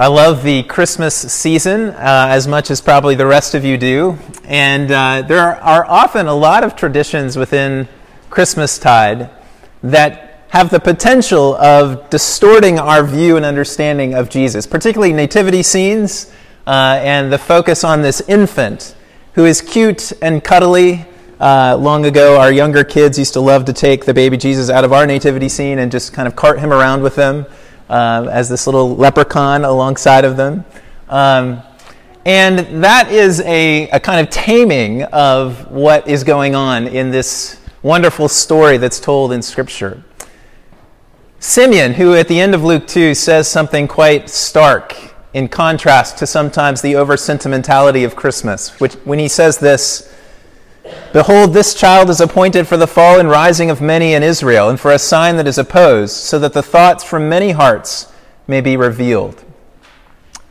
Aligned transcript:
I 0.00 0.06
love 0.06 0.42
the 0.44 0.62
Christmas 0.62 1.14
season 1.14 1.90
uh, 1.90 2.28
as 2.30 2.48
much 2.48 2.70
as 2.70 2.80
probably 2.80 3.16
the 3.16 3.26
rest 3.26 3.54
of 3.54 3.66
you 3.66 3.76
do. 3.76 4.18
And 4.44 4.90
uh, 4.90 5.20
there 5.20 5.62
are 5.62 5.84
often 5.84 6.26
a 6.26 6.32
lot 6.32 6.64
of 6.64 6.74
traditions 6.74 7.36
within 7.36 7.86
Christmastide 8.30 9.28
that 9.82 10.46
have 10.48 10.70
the 10.70 10.80
potential 10.80 11.54
of 11.56 12.08
distorting 12.08 12.78
our 12.78 13.04
view 13.04 13.36
and 13.36 13.44
understanding 13.44 14.14
of 14.14 14.30
Jesus, 14.30 14.66
particularly 14.66 15.12
nativity 15.12 15.62
scenes 15.62 16.32
uh, 16.66 16.98
and 17.02 17.30
the 17.30 17.36
focus 17.36 17.84
on 17.84 18.00
this 18.00 18.22
infant 18.22 18.96
who 19.34 19.44
is 19.44 19.60
cute 19.60 20.14
and 20.22 20.42
cuddly. 20.42 21.04
Uh, 21.38 21.76
long 21.78 22.06
ago, 22.06 22.40
our 22.40 22.50
younger 22.50 22.84
kids 22.84 23.18
used 23.18 23.34
to 23.34 23.40
love 23.40 23.66
to 23.66 23.74
take 23.74 24.06
the 24.06 24.14
baby 24.14 24.38
Jesus 24.38 24.70
out 24.70 24.82
of 24.82 24.94
our 24.94 25.06
nativity 25.06 25.50
scene 25.50 25.78
and 25.78 25.92
just 25.92 26.14
kind 26.14 26.26
of 26.26 26.34
cart 26.34 26.58
him 26.58 26.72
around 26.72 27.02
with 27.02 27.16
them 27.16 27.44
uh, 27.90 28.28
as 28.30 28.48
this 28.48 28.66
little 28.66 28.96
leprechaun 28.96 29.64
alongside 29.64 30.24
of 30.24 30.36
them. 30.36 30.64
Um, 31.08 31.62
and 32.24 32.84
that 32.84 33.10
is 33.10 33.40
a, 33.40 33.88
a 33.90 33.98
kind 33.98 34.24
of 34.26 34.32
taming 34.32 35.02
of 35.04 35.70
what 35.70 36.06
is 36.06 36.22
going 36.22 36.54
on 36.54 36.86
in 36.86 37.10
this 37.10 37.60
wonderful 37.82 38.28
story 38.28 38.76
that's 38.76 39.00
told 39.00 39.32
in 39.32 39.42
Scripture. 39.42 40.04
Simeon, 41.40 41.94
who 41.94 42.14
at 42.14 42.28
the 42.28 42.38
end 42.38 42.54
of 42.54 42.62
Luke 42.62 42.86
2 42.86 43.14
says 43.14 43.48
something 43.48 43.88
quite 43.88 44.28
stark 44.28 44.94
in 45.32 45.48
contrast 45.48 46.18
to 46.18 46.26
sometimes 46.26 46.82
the 46.82 46.96
over 46.96 47.16
sentimentality 47.16 48.04
of 48.04 48.14
Christmas, 48.14 48.78
which, 48.78 48.94
when 49.04 49.18
he 49.18 49.28
says 49.28 49.58
this, 49.58 50.14
Behold, 51.12 51.52
this 51.52 51.74
child 51.74 52.10
is 52.10 52.20
appointed 52.20 52.68
for 52.68 52.76
the 52.76 52.86
fall 52.86 53.18
and 53.18 53.28
rising 53.28 53.70
of 53.70 53.80
many 53.80 54.14
in 54.14 54.22
Israel, 54.22 54.68
and 54.68 54.78
for 54.78 54.92
a 54.92 54.98
sign 54.98 55.36
that 55.36 55.46
is 55.46 55.58
opposed, 55.58 56.16
so 56.16 56.38
that 56.38 56.52
the 56.52 56.62
thoughts 56.62 57.02
from 57.02 57.28
many 57.28 57.50
hearts 57.50 58.12
may 58.46 58.60
be 58.60 58.76
revealed. 58.76 59.44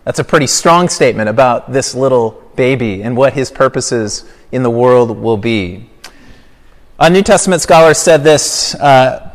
That's 0.04 0.20
a 0.20 0.24
pretty 0.24 0.48
strong 0.48 0.90
statement 0.90 1.30
about 1.30 1.72
this 1.72 1.94
little 1.94 2.44
baby 2.56 3.04
and 3.04 3.16
what 3.16 3.34
his 3.34 3.52
purposes 3.52 4.26
in 4.52 4.64
the 4.64 4.70
world 4.70 5.18
will 5.18 5.38
be. 5.38 5.90
A 7.00 7.10
New 7.10 7.22
Testament 7.22 7.62
scholar 7.62 7.94
said 7.94 8.24
this 8.24 8.76
uh, 8.76 9.30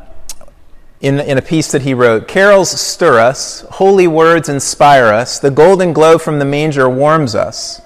in, 1.01 1.21
in 1.21 1.39
a 1.39 1.43
piece 1.43 1.71
that 1.73 1.83
he 1.83 1.95
wrote 1.95 2.29
Carols 2.29 2.71
stir 2.71 3.19
us, 3.21 3.61
holy 3.73 4.07
words 4.07 4.49
inspire 4.49 5.07
us, 5.07 5.39
the 5.39 5.51
golden 5.51 5.93
glow 5.93 6.19
from 6.19 6.39
the 6.39 6.45
manger 6.45 6.89
warms 6.89 7.35
us. 7.35 7.81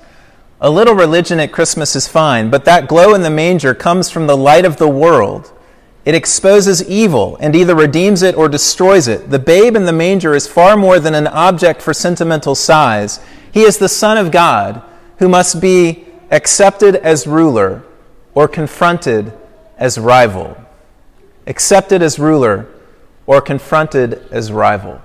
A 0.60 0.70
little 0.70 0.94
religion 0.94 1.38
at 1.38 1.52
Christmas 1.52 1.94
is 1.94 2.08
fine, 2.08 2.50
but 2.50 2.64
that 2.64 2.88
glow 2.88 3.14
in 3.14 3.22
the 3.22 3.30
manger 3.30 3.74
comes 3.74 4.10
from 4.10 4.26
the 4.26 4.36
light 4.36 4.64
of 4.64 4.76
the 4.76 4.88
world. 4.88 5.52
It 6.04 6.16
exposes 6.16 6.82
evil 6.88 7.36
and 7.40 7.54
either 7.54 7.76
redeems 7.76 8.22
it 8.22 8.34
or 8.34 8.48
destroys 8.48 9.06
it. 9.06 9.30
The 9.30 9.38
babe 9.38 9.76
in 9.76 9.84
the 9.84 9.92
manger 9.92 10.34
is 10.34 10.48
far 10.48 10.76
more 10.76 10.98
than 10.98 11.14
an 11.14 11.28
object 11.28 11.80
for 11.80 11.94
sentimental 11.94 12.56
sighs. 12.56 13.20
He 13.52 13.62
is 13.62 13.78
the 13.78 13.88
Son 13.88 14.16
of 14.18 14.32
God 14.32 14.82
who 15.18 15.28
must 15.28 15.60
be 15.60 16.06
accepted 16.30 16.96
as 16.96 17.26
ruler 17.26 17.84
or 18.34 18.48
confronted 18.48 19.32
as 19.76 19.96
rival. 19.96 20.56
Accepted 21.46 22.02
as 22.02 22.18
ruler 22.18 22.66
or 23.26 23.40
confronted 23.40 24.26
as 24.32 24.50
rival 24.50 25.00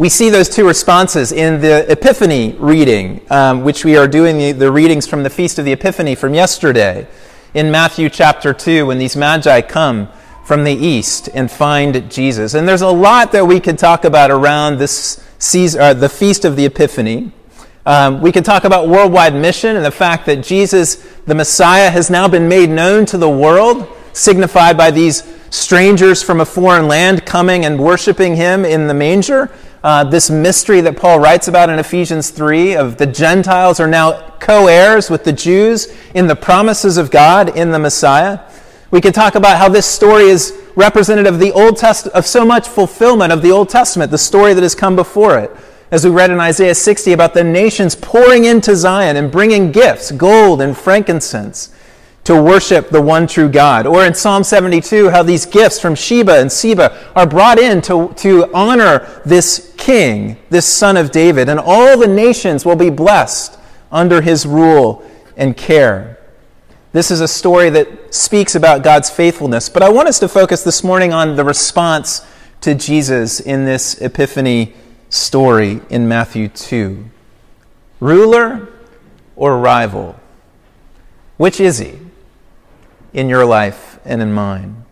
we 0.00 0.08
see 0.08 0.30
those 0.30 0.48
two 0.48 0.66
responses 0.66 1.30
in 1.30 1.60
the 1.60 1.84
Epiphany 1.92 2.56
reading, 2.58 3.20
um, 3.28 3.64
which 3.64 3.84
we 3.84 3.98
are 3.98 4.08
doing 4.08 4.38
the, 4.38 4.52
the, 4.52 4.72
readings 4.72 5.06
from 5.06 5.24
the 5.24 5.28
Feast 5.28 5.58
of 5.58 5.66
the 5.66 5.72
Epiphany 5.72 6.14
from 6.14 6.32
yesterday. 6.32 7.06
In 7.52 7.70
Matthew 7.70 8.08
chapter 8.08 8.54
2, 8.54 8.86
when 8.86 8.96
these 8.96 9.14
magi 9.14 9.60
come 9.60 10.08
from 10.42 10.64
the 10.64 10.72
east 10.72 11.28
and 11.34 11.50
find 11.50 12.10
Jesus. 12.10 12.54
And 12.54 12.66
there's 12.66 12.80
a 12.80 12.88
lot 12.88 13.32
that 13.32 13.44
we 13.44 13.60
could 13.60 13.76
talk 13.76 14.06
about 14.06 14.30
around 14.30 14.78
this 14.78 15.22
Caesar, 15.38 15.80
uh, 15.82 15.92
the 15.92 16.08
Feast 16.08 16.46
of 16.46 16.56
the 16.56 16.64
Epiphany. 16.64 17.30
Um, 17.84 18.22
we 18.22 18.32
could 18.32 18.46
talk 18.46 18.64
about 18.64 18.88
worldwide 18.88 19.34
mission 19.34 19.76
and 19.76 19.84
the 19.84 19.90
fact 19.90 20.24
that 20.24 20.36
Jesus, 20.36 20.94
the 21.26 21.34
Messiah, 21.34 21.90
has 21.90 22.08
now 22.08 22.26
been 22.26 22.48
made 22.48 22.70
known 22.70 23.04
to 23.04 23.18
the 23.18 23.28
world, 23.28 23.86
signified 24.14 24.78
by 24.78 24.90
these 24.90 25.30
strangers 25.50 26.22
from 26.22 26.40
a 26.40 26.46
foreign 26.46 26.88
land 26.88 27.26
coming 27.26 27.66
and 27.66 27.78
worshiping 27.78 28.36
him 28.36 28.64
in 28.64 28.86
the 28.86 28.94
manger 28.94 29.50
uh, 29.82 30.04
this 30.04 30.28
mystery 30.28 30.80
that 30.82 30.96
Paul 30.96 31.20
writes 31.20 31.48
about 31.48 31.70
in 31.70 31.78
Ephesians 31.78 32.30
3 32.30 32.76
of 32.76 32.98
the 32.98 33.06
Gentiles 33.06 33.80
are 33.80 33.86
now 33.86 34.30
co 34.38 34.66
heirs 34.66 35.08
with 35.08 35.24
the 35.24 35.32
Jews 35.32 35.88
in 36.14 36.26
the 36.26 36.36
promises 36.36 36.98
of 36.98 37.10
God 37.10 37.56
in 37.56 37.70
the 37.70 37.78
Messiah. 37.78 38.40
We 38.90 39.00
can 39.00 39.12
talk 39.12 39.36
about 39.36 39.56
how 39.56 39.68
this 39.68 39.86
story 39.86 40.24
is 40.24 40.58
representative 40.74 41.34
of 41.34 41.40
the 41.40 41.52
Old 41.52 41.78
Test 41.78 42.08
of 42.08 42.26
so 42.26 42.44
much 42.44 42.68
fulfillment 42.68 43.32
of 43.32 43.40
the 43.40 43.50
Old 43.50 43.68
Testament, 43.68 44.10
the 44.10 44.18
story 44.18 44.52
that 44.52 44.62
has 44.62 44.74
come 44.74 44.96
before 44.96 45.38
it. 45.38 45.50
As 45.90 46.04
we 46.04 46.10
read 46.10 46.30
in 46.30 46.40
Isaiah 46.40 46.74
60 46.74 47.12
about 47.12 47.34
the 47.34 47.42
nations 47.42 47.96
pouring 47.96 48.44
into 48.44 48.76
Zion 48.76 49.16
and 49.16 49.32
bringing 49.32 49.72
gifts, 49.72 50.12
gold 50.12 50.60
and 50.60 50.76
frankincense 50.76 51.74
to 52.24 52.40
worship 52.40 52.90
the 52.90 53.00
one 53.00 53.26
true 53.26 53.48
God. 53.48 53.86
Or 53.86 54.04
in 54.04 54.14
Psalm 54.14 54.44
72, 54.44 55.10
how 55.10 55.22
these 55.22 55.46
gifts 55.46 55.80
from 55.80 55.94
Sheba 55.94 56.38
and 56.38 56.52
Seba 56.52 57.12
are 57.16 57.26
brought 57.26 57.58
in 57.58 57.80
to, 57.82 58.12
to 58.16 58.52
honor 58.54 59.22
this 59.24 59.74
king, 59.76 60.36
this 60.50 60.66
son 60.66 60.96
of 60.96 61.10
David, 61.10 61.48
and 61.48 61.58
all 61.58 61.98
the 61.98 62.06
nations 62.06 62.64
will 62.64 62.76
be 62.76 62.90
blessed 62.90 63.58
under 63.90 64.20
his 64.20 64.46
rule 64.46 65.02
and 65.36 65.56
care. 65.56 66.18
This 66.92 67.10
is 67.10 67.20
a 67.20 67.28
story 67.28 67.70
that 67.70 68.12
speaks 68.12 68.54
about 68.54 68.82
God's 68.82 69.10
faithfulness, 69.10 69.68
but 69.68 69.82
I 69.82 69.88
want 69.88 70.08
us 70.08 70.18
to 70.20 70.28
focus 70.28 70.62
this 70.62 70.84
morning 70.84 71.12
on 71.12 71.36
the 71.36 71.44
response 71.44 72.26
to 72.60 72.74
Jesus 72.74 73.40
in 73.40 73.64
this 73.64 74.00
Epiphany 74.00 74.74
story 75.08 75.80
in 75.88 76.08
Matthew 76.08 76.48
2. 76.48 77.04
Ruler 78.00 78.68
or 79.36 79.58
rival? 79.58 80.18
Which 81.36 81.60
is 81.60 81.78
he? 81.78 81.98
In 83.12 83.28
your 83.28 83.44
life 83.44 83.98
and 84.04 84.22
in 84.22 84.32
mine. 84.32 84.84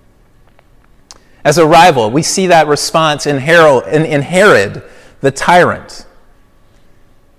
As 1.44 1.56
a 1.58 1.66
rival, 1.66 2.10
we 2.10 2.22
see 2.22 2.48
that 2.48 2.66
response 2.66 3.26
in, 3.26 3.38
Herod, 3.38 3.86
in, 3.86 4.04
in 4.04 4.22
Herod 4.22 4.82
the 5.20 5.30
tyrant. 5.30 6.06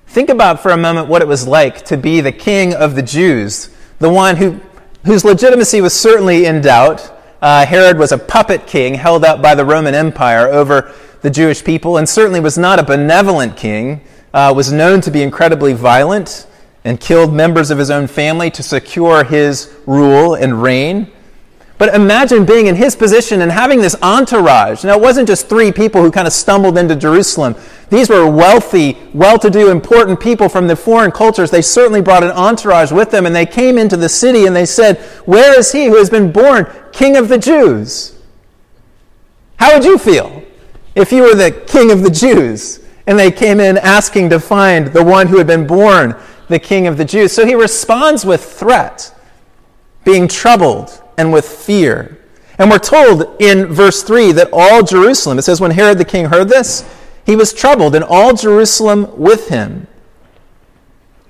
Think 0.07 0.29
about 0.29 0.61
for 0.61 0.71
a 0.71 0.77
moment 0.77 1.07
what 1.07 1.21
it 1.21 1.27
was 1.27 1.47
like 1.47 1.85
to 1.85 1.97
be 1.97 2.19
the 2.19 2.31
king 2.31 2.73
of 2.73 2.95
the 2.95 3.03
Jews, 3.03 3.69
the 3.99 4.09
one 4.09 4.37
who, 4.37 4.59
whose 5.05 5.23
legitimacy 5.23 5.81
was 5.81 5.93
certainly 5.93 6.45
in 6.45 6.61
doubt. 6.61 7.11
Uh, 7.41 7.65
Herod 7.65 7.97
was 7.97 8.11
a 8.11 8.17
puppet 8.17 8.65
king 8.65 8.95
held 8.95 9.23
up 9.23 9.41
by 9.41 9.53
the 9.53 9.63
Roman 9.63 9.93
Empire 9.93 10.47
over 10.47 10.93
the 11.21 11.29
Jewish 11.29 11.63
people, 11.63 11.97
and 11.97 12.09
certainly 12.09 12.39
was 12.39 12.57
not 12.57 12.79
a 12.79 12.83
benevolent 12.83 13.55
king, 13.55 14.01
uh, 14.33 14.53
was 14.55 14.71
known 14.71 15.01
to 15.01 15.11
be 15.11 15.21
incredibly 15.21 15.73
violent 15.73 16.47
and 16.83 16.99
killed 16.99 17.33
members 17.33 17.71
of 17.71 17.77
his 17.77 17.91
own 17.91 18.07
family 18.07 18.49
to 18.51 18.63
secure 18.63 19.23
his 19.23 19.73
rule 19.85 20.35
and 20.35 20.61
reign. 20.61 21.11
But 21.79 21.95
imagine 21.95 22.45
being 22.45 22.67
in 22.67 22.75
his 22.75 22.93
position 22.93 23.41
and 23.41 23.49
having 23.49 23.79
this 23.79 23.95
entourage. 24.01 24.83
Now, 24.83 24.97
it 24.97 25.01
wasn't 25.01 25.29
just 25.29 25.47
three 25.47 25.71
people 25.71 26.01
who 26.01 26.11
kind 26.11 26.27
of 26.27 26.33
stumbled 26.33 26.77
into 26.77 26.93
Jerusalem. 26.93 27.55
These 27.89 28.09
were 28.09 28.29
wealthy, 28.29 28.97
well 29.13 29.39
to 29.39 29.49
do, 29.49 29.71
important 29.71 30.19
people 30.19 30.49
from 30.49 30.67
the 30.67 30.75
foreign 30.75 31.11
cultures. 31.11 31.51
They 31.51 31.61
certainly 31.61 32.01
brought 32.01 32.21
an 32.21 32.31
entourage 32.31 32.91
with 32.91 33.11
them, 33.11 33.25
and 33.25 33.33
they 33.33 33.45
came 33.45 33.77
into 33.77 33.95
the 33.95 34.09
city 34.09 34.45
and 34.45 34.53
they 34.53 34.65
said, 34.65 34.97
Where 35.25 35.57
is 35.57 35.71
he 35.71 35.85
who 35.85 35.95
has 35.95 36.09
been 36.09 36.33
born 36.33 36.67
King 36.91 37.15
of 37.15 37.29
the 37.29 37.37
Jews? 37.37 38.19
How 39.55 39.73
would 39.73 39.85
you 39.85 39.97
feel 39.97 40.43
if 40.95 41.13
you 41.13 41.23
were 41.23 41.35
the 41.35 41.51
King 41.51 41.91
of 41.91 42.03
the 42.03 42.09
Jews 42.09 42.81
and 43.07 43.17
they 43.17 43.31
came 43.31 43.61
in 43.61 43.77
asking 43.77 44.29
to 44.31 44.39
find 44.39 44.87
the 44.87 45.03
one 45.03 45.27
who 45.27 45.37
had 45.37 45.47
been 45.47 45.65
born 45.65 46.15
the 46.49 46.59
king 46.59 46.87
of 46.87 46.97
the 46.97 47.05
Jews. 47.05 47.31
So 47.31 47.45
he 47.45 47.55
responds 47.55 48.25
with 48.25 48.43
threat, 48.43 49.15
being 50.03 50.27
troubled 50.27 51.01
and 51.17 51.31
with 51.31 51.47
fear. 51.47 52.19
And 52.57 52.69
we're 52.69 52.79
told 52.79 53.41
in 53.41 53.67
verse 53.67 54.03
3 54.03 54.33
that 54.33 54.49
all 54.51 54.83
Jerusalem, 54.83 55.39
it 55.39 55.43
says, 55.43 55.61
when 55.61 55.71
Herod 55.71 55.97
the 55.97 56.05
king 56.05 56.25
heard 56.25 56.49
this, 56.49 56.83
he 57.25 57.35
was 57.35 57.53
troubled, 57.53 57.95
and 57.95 58.03
all 58.03 58.33
Jerusalem 58.33 59.17
with 59.17 59.49
him. 59.49 59.87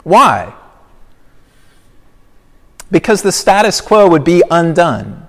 Why? 0.04 0.56
Because 2.90 3.22
the 3.22 3.32
status 3.32 3.82
quo 3.82 4.08
would 4.08 4.24
be 4.24 4.42
undone. 4.50 5.28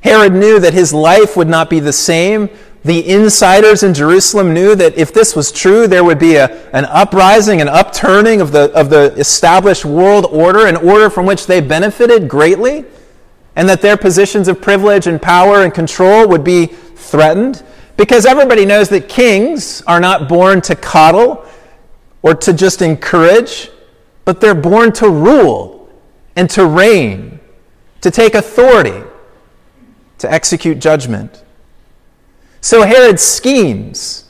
Herod 0.00 0.32
knew 0.32 0.58
that 0.58 0.72
his 0.72 0.94
life 0.94 1.36
would 1.36 1.48
not 1.48 1.68
be 1.68 1.78
the 1.78 1.92
same 1.92 2.48
the 2.82 3.06
insiders 3.06 3.82
in 3.82 3.92
Jerusalem 3.92 4.54
knew 4.54 4.74
that 4.74 4.96
if 4.96 5.12
this 5.12 5.36
was 5.36 5.52
true, 5.52 5.86
there 5.86 6.02
would 6.02 6.18
be 6.18 6.36
a, 6.36 6.46
an 6.70 6.86
uprising, 6.86 7.60
an 7.60 7.68
upturning 7.68 8.40
of 8.40 8.52
the, 8.52 8.72
of 8.72 8.88
the 8.88 9.12
established 9.16 9.84
world 9.84 10.26
order, 10.30 10.66
an 10.66 10.76
order 10.76 11.10
from 11.10 11.26
which 11.26 11.46
they 11.46 11.60
benefited 11.60 12.26
greatly, 12.26 12.86
and 13.54 13.68
that 13.68 13.82
their 13.82 13.98
positions 13.98 14.48
of 14.48 14.62
privilege 14.62 15.06
and 15.06 15.20
power 15.20 15.62
and 15.62 15.74
control 15.74 16.26
would 16.28 16.42
be 16.42 16.66
threatened. 16.66 17.62
Because 17.98 18.24
everybody 18.24 18.64
knows 18.64 18.88
that 18.88 19.10
kings 19.10 19.82
are 19.82 20.00
not 20.00 20.26
born 20.26 20.62
to 20.62 20.74
coddle 20.74 21.44
or 22.22 22.34
to 22.34 22.54
just 22.54 22.80
encourage, 22.80 23.70
but 24.24 24.40
they're 24.40 24.54
born 24.54 24.92
to 24.92 25.10
rule 25.10 25.90
and 26.34 26.48
to 26.48 26.64
reign, 26.64 27.40
to 28.00 28.10
take 28.10 28.34
authority, 28.34 29.02
to 30.16 30.32
execute 30.32 30.78
judgment. 30.78 31.44
So 32.60 32.82
Herod 32.82 33.18
schemes 33.18 34.24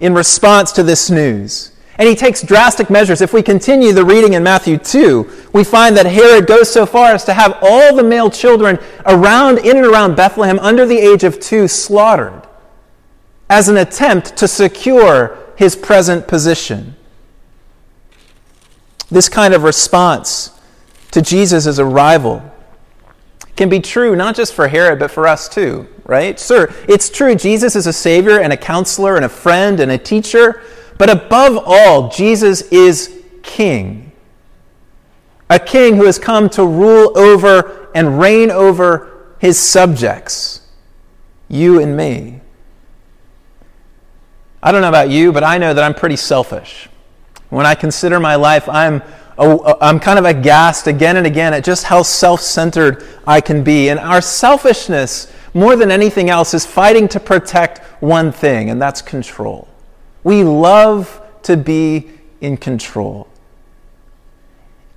in 0.00 0.14
response 0.14 0.72
to 0.72 0.82
this 0.82 1.10
news. 1.10 1.72
And 1.96 2.08
he 2.08 2.14
takes 2.14 2.42
drastic 2.42 2.90
measures. 2.90 3.20
If 3.20 3.32
we 3.32 3.42
continue 3.42 3.92
the 3.92 4.04
reading 4.04 4.32
in 4.32 4.42
Matthew 4.42 4.78
2, 4.78 5.48
we 5.52 5.62
find 5.62 5.96
that 5.96 6.06
Herod 6.06 6.46
goes 6.46 6.72
so 6.72 6.86
far 6.86 7.12
as 7.12 7.24
to 7.24 7.34
have 7.34 7.58
all 7.62 7.94
the 7.94 8.02
male 8.02 8.30
children 8.30 8.78
around, 9.06 9.58
in 9.58 9.76
and 9.76 9.86
around 9.86 10.16
Bethlehem 10.16 10.58
under 10.58 10.86
the 10.86 10.98
age 10.98 11.22
of 11.22 11.38
two 11.38 11.68
slaughtered 11.68 12.42
as 13.48 13.68
an 13.68 13.76
attempt 13.76 14.36
to 14.38 14.48
secure 14.48 15.38
his 15.56 15.76
present 15.76 16.26
position. 16.26 16.96
This 19.10 19.28
kind 19.28 19.52
of 19.52 19.62
response 19.62 20.58
to 21.10 21.20
Jesus' 21.20 21.78
arrival 21.78 22.42
can 23.54 23.68
be 23.68 23.78
true 23.78 24.16
not 24.16 24.34
just 24.34 24.54
for 24.54 24.68
Herod, 24.68 24.98
but 24.98 25.10
for 25.10 25.28
us 25.28 25.48
too, 25.48 25.86
right? 26.04 26.38
Sir, 26.38 26.72
it's 26.88 27.10
true 27.10 27.34
Jesus 27.34 27.76
is 27.76 27.86
a 27.86 27.92
Savior 27.92 28.40
and 28.40 28.52
a 28.52 28.56
counselor 28.56 29.16
and 29.16 29.24
a 29.24 29.28
friend 29.28 29.80
and 29.80 29.90
a 29.90 29.98
teacher, 29.98 30.62
but 30.98 31.10
above 31.10 31.62
all, 31.64 32.08
Jesus 32.08 32.62
is 32.72 33.22
King. 33.42 34.12
A 35.50 35.58
king 35.58 35.96
who 35.96 36.06
has 36.06 36.18
come 36.18 36.48
to 36.50 36.64
rule 36.64 37.16
over 37.18 37.90
and 37.94 38.18
reign 38.18 38.50
over 38.50 39.34
his 39.38 39.58
subjects, 39.58 40.66
you 41.48 41.80
and 41.80 41.96
me. 41.96 42.40
I 44.62 44.72
don't 44.72 44.80
know 44.80 44.88
about 44.88 45.10
you, 45.10 45.32
but 45.32 45.44
I 45.44 45.58
know 45.58 45.74
that 45.74 45.82
I'm 45.82 45.94
pretty 45.94 46.16
selfish. 46.16 46.88
When 47.50 47.66
I 47.66 47.74
consider 47.74 48.20
my 48.20 48.36
life, 48.36 48.68
I'm 48.68 49.02
I'm 49.38 49.98
kind 49.98 50.18
of 50.18 50.24
aghast 50.24 50.86
again 50.86 51.16
and 51.16 51.26
again 51.26 51.54
at 51.54 51.64
just 51.64 51.84
how 51.84 52.02
self 52.02 52.40
centered 52.40 53.04
I 53.26 53.40
can 53.40 53.64
be. 53.64 53.88
And 53.88 53.98
our 53.98 54.20
selfishness, 54.20 55.31
more 55.54 55.76
than 55.76 55.90
anything 55.90 56.30
else, 56.30 56.54
is 56.54 56.66
fighting 56.66 57.08
to 57.08 57.20
protect 57.20 57.78
one 58.02 58.32
thing, 58.32 58.70
and 58.70 58.80
that's 58.80 59.02
control. 59.02 59.68
We 60.24 60.44
love 60.44 61.20
to 61.42 61.56
be 61.56 62.10
in 62.40 62.56
control. 62.56 63.28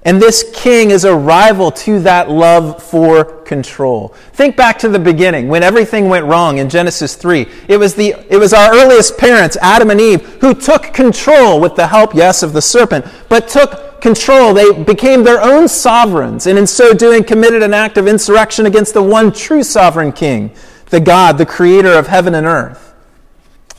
And 0.05 0.21
this 0.21 0.45
king 0.53 0.91
is 0.91 1.03
a 1.03 1.15
rival 1.15 1.71
to 1.71 1.99
that 2.01 2.29
love 2.29 2.81
for 2.81 3.25
control. 3.41 4.09
Think 4.33 4.55
back 4.55 4.77
to 4.79 4.87
the 4.87 4.99
beginning 4.99 5.47
when 5.47 5.63
everything 5.63 6.09
went 6.09 6.27
wrong 6.27 6.59
in 6.59 6.69
Genesis 6.69 7.15
3. 7.15 7.47
It 7.67 7.77
was, 7.77 7.95
the, 7.95 8.15
it 8.29 8.37
was 8.37 8.53
our 8.53 8.75
earliest 8.75 9.17
parents, 9.17 9.57
Adam 9.61 9.89
and 9.89 9.99
Eve, 9.99 10.21
who 10.41 10.53
took 10.53 10.93
control 10.93 11.59
with 11.59 11.75
the 11.75 11.87
help, 11.87 12.13
yes, 12.13 12.43
of 12.43 12.53
the 12.53 12.61
serpent, 12.61 13.03
but 13.29 13.47
took 13.47 13.99
control. 13.99 14.53
They 14.53 14.71
became 14.83 15.23
their 15.23 15.41
own 15.41 15.67
sovereigns, 15.67 16.45
and 16.45 16.59
in 16.59 16.67
so 16.67 16.93
doing, 16.93 17.23
committed 17.23 17.63
an 17.63 17.73
act 17.73 17.97
of 17.97 18.07
insurrection 18.07 18.67
against 18.67 18.93
the 18.93 19.01
one 19.01 19.31
true 19.31 19.63
sovereign 19.63 20.11
king, 20.11 20.51
the 20.91 20.99
God, 20.99 21.39
the 21.39 21.47
creator 21.47 21.93
of 21.97 22.05
heaven 22.05 22.35
and 22.35 22.45
earth. 22.45 22.94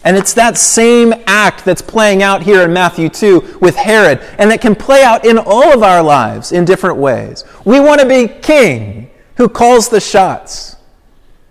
And 0.06 0.16
it's 0.16 0.34
that 0.34 0.56
same 0.56 1.12
act 1.26 1.64
that's 1.64 1.82
playing 1.82 2.22
out 2.22 2.40
here 2.40 2.62
in 2.62 2.72
Matthew 2.72 3.08
2 3.08 3.58
with 3.60 3.74
Herod, 3.74 4.20
and 4.38 4.48
that 4.52 4.60
can 4.60 4.76
play 4.76 5.02
out 5.02 5.26
in 5.26 5.36
all 5.36 5.72
of 5.72 5.82
our 5.82 6.00
lives 6.00 6.52
in 6.52 6.64
different 6.64 6.98
ways. 6.98 7.44
We 7.64 7.80
want 7.80 8.00
to 8.00 8.06
be 8.06 8.28
king 8.28 9.10
who 9.36 9.48
calls 9.48 9.88
the 9.88 9.98
shots, 9.98 10.76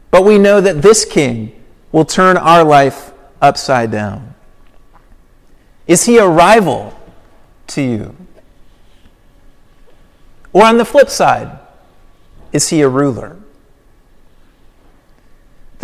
but 0.09 0.23
we 0.23 0.37
know 0.37 0.61
that 0.61 0.81
this 0.81 1.03
king 1.03 1.51
will 1.91 2.05
turn 2.05 2.37
our 2.37 2.63
life 2.63 3.11
upside 3.41 3.91
down. 3.91 4.33
Is 5.85 6.05
he 6.05 6.17
a 6.17 6.25
rival 6.25 6.97
to 7.67 7.81
you? 7.81 8.15
Or 10.53 10.63
on 10.63 10.77
the 10.77 10.85
flip 10.85 11.09
side, 11.09 11.59
is 12.53 12.69
he 12.69 12.79
a 12.79 12.87
ruler? 12.87 13.35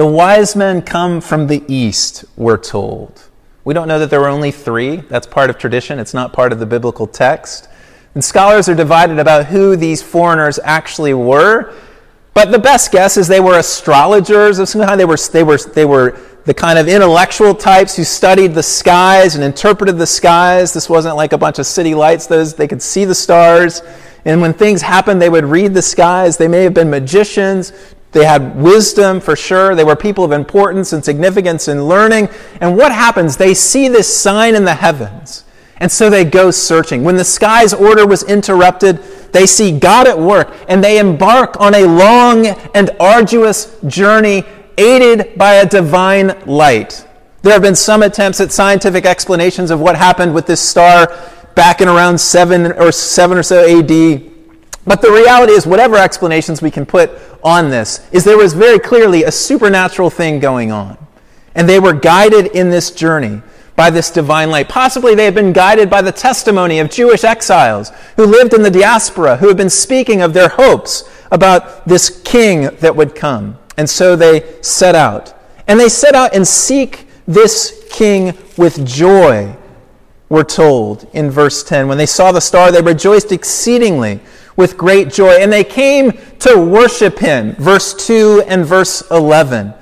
The 0.02 0.08
wise 0.08 0.56
men 0.56 0.82
come 0.82 1.22
from 1.22 1.46
the 1.46 1.64
east, 1.68 2.26
we're 2.36 2.58
told. 2.58 3.30
We 3.64 3.76
don't 3.76 3.88
know 3.88 4.00
that 4.00 4.10
there 4.10 4.20
were 4.20 4.30
only 4.30 4.50
three. 4.50 4.96
That's 4.96 5.28
part 5.28 5.52
of 5.52 5.60
tradition, 5.60 6.00
it's 6.00 6.16
not 6.16 6.34
part 6.34 6.52
of 6.52 6.58
the 6.58 6.66
biblical 6.66 7.06
text. 7.06 7.70
And 8.16 8.26
scholars 8.26 8.68
are 8.68 8.74
divided 8.74 9.20
about 9.20 9.46
who 9.46 9.76
these 9.76 10.02
foreigners 10.02 10.58
actually 10.64 11.14
were. 11.14 11.76
But 12.34 12.52
the 12.52 12.58
best 12.58 12.92
guess 12.92 13.16
is 13.16 13.28
they 13.28 13.40
were 13.40 13.60
astrologers 13.60 14.58
of 14.58 14.70
some 14.70 14.82
kind. 14.82 15.00
They 15.00 15.06
were, 15.06 15.18
they, 15.18 15.44
were, 15.44 15.58
they 15.58 15.86
were 15.86 16.20
the 16.46 16.54
kind 16.56 16.80
of 16.80 16.88
intellectual 16.88 17.54
types 17.54 17.96
who 17.96 18.04
studied 18.04 18.56
the 18.56 18.64
skies 18.64 19.36
and 19.36 19.44
interpreted 19.44 20.00
the 20.00 20.08
skies. 20.08 20.74
This 20.74 20.90
wasn't 20.90 21.16
like 21.16 21.32
a 21.32 21.38
bunch 21.38 21.60
of 21.60 21.68
city 21.68 21.94
lights, 21.94 22.26
those, 22.26 22.56
they 22.56 22.68
could 22.68 22.82
see 22.82 23.06
the 23.06 23.14
stars. 23.14 23.84
And 24.26 24.42
when 24.42 24.56
things 24.56 24.82
happened, 24.82 25.22
they 25.22 25.30
would 25.30 25.46
read 25.46 25.76
the 25.76 25.84
skies. 25.84 26.38
They 26.38 26.48
may 26.48 26.64
have 26.64 26.74
been 26.74 26.90
magicians. 26.90 27.72
They 28.12 28.26
had 28.26 28.56
wisdom 28.62 29.22
for 29.22 29.36
sure. 29.36 29.74
They 29.74 29.84
were 29.84 29.96
people 29.96 30.24
of 30.24 30.32
importance 30.32 30.92
and 30.94 31.04
significance 31.04 31.68
in 31.68 31.86
learning. 31.86 32.30
And 32.60 32.76
what 32.78 32.92
happens? 32.92 33.38
They 33.38 33.54
see 33.54 33.88
this 33.88 34.14
sign 34.14 34.56
in 34.56 34.66
the 34.66 34.76
heavens. 34.76 35.46
And 35.78 35.92
so 35.92 36.10
they 36.10 36.26
go 36.26 36.52
searching. 36.52 37.04
When 37.04 37.16
the 37.16 37.24
sky's 37.24 37.74
order 37.74 38.06
was 38.06 38.24
interrupted, 38.24 38.98
they 39.32 39.46
see 39.46 39.72
God 39.78 40.08
at 40.08 40.20
work 40.20 40.54
and 40.68 40.84
they 40.84 41.00
embark 41.00 41.60
on 41.60 41.74
a 41.74 41.86
long 41.86 42.46
and 42.48 42.92
arduous 43.00 43.80
journey 43.88 44.44
aided 44.78 45.38
by 45.38 45.56
a 45.56 45.66
divine 45.66 46.40
light. 46.46 47.08
There 47.42 47.54
have 47.54 47.64
been 47.64 47.76
some 47.76 48.04
attempts 48.04 48.40
at 48.40 48.52
scientific 48.52 49.06
explanations 49.06 49.72
of 49.72 49.80
what 49.80 49.96
happened 49.96 50.36
with 50.36 50.46
this 50.46 50.62
star 50.62 51.18
back 51.56 51.82
in 51.82 51.88
around 51.88 52.20
7 52.20 52.74
or 52.74 52.92
7 52.92 53.38
or 53.38 53.44
so 53.44 53.80
AD. 53.80 54.31
But 54.86 55.02
the 55.02 55.12
reality 55.12 55.54
is, 55.54 55.68
whatever 55.68 55.98
explanations 55.98 56.62
we 56.62 56.72
can 56.72 56.86
put 56.86 57.12
on 57.44 57.70
this, 57.70 58.06
is 58.12 58.24
there 58.24 58.38
was 58.38 58.54
very 58.54 58.80
clearly 58.80 59.24
a 59.24 59.32
supernatural 59.32 60.10
thing 60.10 60.40
going 60.40 60.72
on. 60.72 60.98
And 61.54 61.68
they 61.68 61.80
were 61.80 61.94
guided 61.94 62.48
in 62.48 62.70
this 62.70 62.92
journey 62.92 63.42
by 63.76 63.90
this 63.90 64.10
divine 64.12 64.50
light. 64.50 64.70
Possibly 64.70 65.16
they 65.16 65.26
had 65.26 65.36
been 65.36 65.54
guided 65.54 65.90
by 65.90 66.02
the 66.02 66.12
testimony 66.12 66.80
of 66.80 66.90
Jewish 66.90 67.24
exiles 67.24 67.92
who 68.16 68.26
lived 68.26 68.54
in 68.54 68.64
the 68.64 68.72
diaspora, 68.72 69.38
who 69.38 69.48
had 69.48 69.58
been 69.58 69.70
speaking 69.70 70.22
of 70.22 70.34
their 70.34 70.50
hopes 70.50 71.10
about 71.32 71.88
this 71.88 72.22
king 72.24 72.64
that 72.78 72.96
would 72.96 73.16
come. 73.16 73.58
And 73.78 73.90
so 73.90 74.16
they 74.16 74.56
set 74.62 74.96
out. 74.96 75.34
And 75.68 75.80
they 75.80 75.90
set 75.90 76.16
out 76.16 76.36
and 76.36 76.48
seek 76.48 77.08
this 77.28 77.88
king 77.90 78.38
with 78.58 78.86
joy 78.86 79.56
we're 80.30 80.44
told 80.44 81.10
in 81.12 81.30
verse 81.30 81.62
10. 81.62 81.90
When 81.90 81.98
they 81.98 82.06
saw 82.06 82.32
the 82.32 82.40
star, 82.40 82.72
they 82.72 82.82
rejoiced 82.82 83.34
exceedingly 83.34 84.22
with 84.56 84.78
great 84.78 85.10
joy, 85.10 85.34
and 85.34 85.52
they 85.52 85.64
came 85.64 86.12
to 86.40 86.58
worship 86.58 87.20
him. 87.20 87.54
Verse 87.56 87.94
2 88.08 88.44
and 88.48 88.66
verse 88.66 89.02
11. 89.12 89.74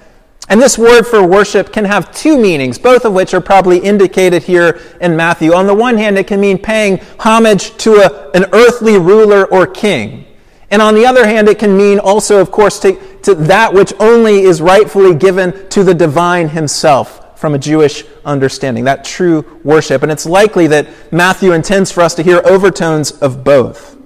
And 0.50 0.60
this 0.60 0.80
word 0.80 1.04
for 1.04 1.26
worship 1.26 1.72
can 1.72 1.86
have 1.86 2.12
two 2.12 2.36
meanings, 2.36 2.80
both 2.80 3.06
of 3.06 3.14
which 3.14 3.36
are 3.36 3.42
probably 3.42 3.78
indicated 3.78 4.44
here 4.44 4.82
in 5.00 5.16
Matthew. 5.16 5.54
On 5.54 5.68
the 5.68 5.76
one 5.76 5.96
hand, 5.96 6.18
it 6.18 6.26
can 6.26 6.42
mean 6.42 6.58
paying 6.58 7.00
homage 7.20 7.78
to 7.78 7.98
a, 7.98 8.32
an 8.32 8.46
earthly 8.52 8.98
ruler 8.98 9.46
or 9.46 9.68
king. 9.68 10.26
And 10.72 10.82
on 10.82 10.96
the 10.96 11.06
other 11.06 11.28
hand, 11.28 11.48
it 11.48 11.60
can 11.60 11.78
mean 11.78 12.00
also, 12.00 12.42
of 12.42 12.50
course, 12.50 12.80
to, 12.80 13.00
to 13.22 13.36
that 13.36 13.74
which 13.74 13.94
only 14.00 14.42
is 14.42 14.60
rightfully 14.60 15.14
given 15.14 15.70
to 15.70 15.84
the 15.84 15.94
divine 15.94 16.50
himself 16.50 17.40
from 17.40 17.54
a 17.54 17.60
Jewish 17.60 18.04
understanding, 18.26 18.84
that 18.86 19.06
true 19.06 19.46
worship. 19.64 20.02
And 20.02 20.12
it's 20.12 20.26
likely 20.26 20.66
that 20.68 20.88
Matthew 21.14 21.54
intends 21.54 21.92
for 21.92 22.02
us 22.02 22.16
to 22.16 22.24
hear 22.24 22.42
overtones 22.44 23.12
of 23.12 23.44
both. 23.44 23.99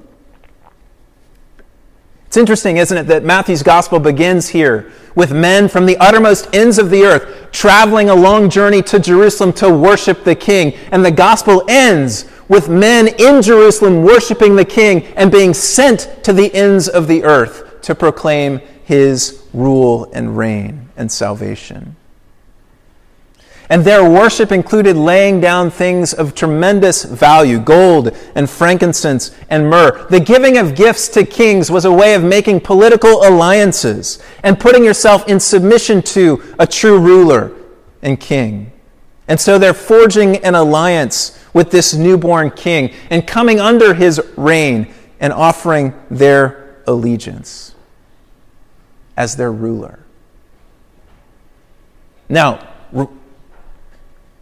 It's 2.33 2.37
interesting, 2.39 2.77
isn't 2.77 2.97
it, 2.97 3.03
that 3.09 3.23
Matthew's 3.23 3.61
gospel 3.61 3.99
begins 3.99 4.49
here 4.49 4.91
with 5.13 5.31
men 5.31 5.67
from 5.67 5.85
the 5.85 5.95
uttermost 5.97 6.49
ends 6.51 6.79
of 6.79 6.89
the 6.89 7.03
earth 7.03 7.51
traveling 7.51 8.09
a 8.09 8.15
long 8.15 8.49
journey 8.49 8.81
to 8.81 8.97
Jerusalem 8.97 9.53
to 9.53 9.69
worship 9.69 10.23
the 10.23 10.33
king. 10.33 10.73
And 10.91 11.05
the 11.05 11.11
gospel 11.11 11.63
ends 11.69 12.25
with 12.47 12.69
men 12.69 13.09
in 13.19 13.43
Jerusalem 13.43 14.01
worshiping 14.01 14.55
the 14.55 14.65
king 14.65 15.03
and 15.15 15.31
being 15.31 15.53
sent 15.53 16.23
to 16.23 16.33
the 16.33 16.51
ends 16.55 16.87
of 16.87 17.07
the 17.07 17.23
earth 17.23 17.79
to 17.83 17.93
proclaim 17.93 18.61
his 18.83 19.45
rule 19.53 20.11
and 20.11 20.35
reign 20.35 20.89
and 20.97 21.11
salvation. 21.11 21.95
And 23.73 23.83
their 23.83 24.07
worship 24.07 24.51
included 24.51 24.95
laying 24.95 25.41
down 25.41 25.71
things 25.71 26.13
of 26.13 26.35
tremendous 26.35 27.05
value 27.05 27.57
gold 27.57 28.15
and 28.35 28.47
frankincense 28.47 29.35
and 29.49 29.67
myrrh. 29.67 30.05
The 30.11 30.19
giving 30.19 30.59
of 30.59 30.75
gifts 30.75 31.07
to 31.07 31.25
kings 31.25 31.71
was 31.71 31.83
a 31.83 31.91
way 31.91 32.13
of 32.13 32.23
making 32.23 32.59
political 32.59 33.27
alliances 33.27 34.21
and 34.43 34.59
putting 34.59 34.83
yourself 34.83 35.27
in 35.27 35.39
submission 35.39 36.03
to 36.03 36.43
a 36.59 36.67
true 36.67 36.99
ruler 36.99 37.51
and 38.03 38.19
king. 38.19 38.71
And 39.27 39.39
so 39.39 39.57
they're 39.57 39.73
forging 39.73 40.37
an 40.45 40.53
alliance 40.53 41.43
with 41.51 41.71
this 41.71 41.95
newborn 41.95 42.51
king 42.51 42.93
and 43.09 43.25
coming 43.25 43.59
under 43.59 43.95
his 43.95 44.21
reign 44.37 44.93
and 45.19 45.33
offering 45.33 45.95
their 46.11 46.75
allegiance 46.85 47.73
as 49.17 49.35
their 49.35 49.51
ruler. 49.51 49.97
Now, 52.29 52.69